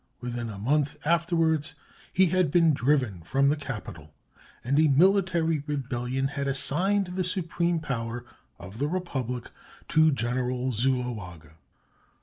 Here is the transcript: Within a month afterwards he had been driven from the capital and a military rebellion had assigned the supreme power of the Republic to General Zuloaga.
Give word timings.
Within 0.19 0.49
a 0.49 0.57
month 0.57 0.97
afterwards 1.05 1.75
he 2.11 2.25
had 2.25 2.49
been 2.49 2.73
driven 2.73 3.21
from 3.21 3.49
the 3.49 3.55
capital 3.55 4.11
and 4.63 4.79
a 4.79 4.87
military 4.87 5.59
rebellion 5.67 6.29
had 6.29 6.47
assigned 6.47 7.05
the 7.15 7.23
supreme 7.23 7.77
power 7.79 8.25
of 8.57 8.79
the 8.79 8.87
Republic 8.87 9.51
to 9.89 10.11
General 10.11 10.71
Zuloaga. 10.71 11.51